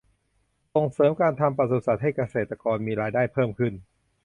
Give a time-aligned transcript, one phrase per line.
[0.73, 3.73] ส่งเสริมการทำปศุสัตว์ให้เกษตรกรมีรายได้เพิ่มขึ้น